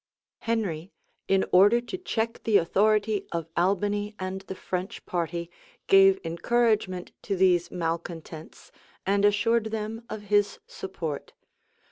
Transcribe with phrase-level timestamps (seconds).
[0.39, 0.91] Henry,
[1.27, 5.51] in order to check the authority of Albany and the French party,
[5.85, 8.71] gave encouragement to these malecontents,
[9.05, 11.33] and assured them of his support.